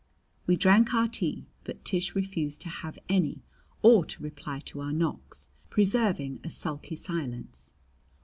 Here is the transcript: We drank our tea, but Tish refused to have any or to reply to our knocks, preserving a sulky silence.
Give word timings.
We 0.47 0.55
drank 0.55 0.95
our 0.95 1.07
tea, 1.07 1.45
but 1.63 1.85
Tish 1.85 2.15
refused 2.15 2.59
to 2.61 2.69
have 2.69 2.97
any 3.07 3.43
or 3.83 4.03
to 4.05 4.23
reply 4.23 4.59
to 4.65 4.81
our 4.81 4.91
knocks, 4.91 5.47
preserving 5.69 6.39
a 6.43 6.49
sulky 6.49 6.95
silence. 6.95 7.71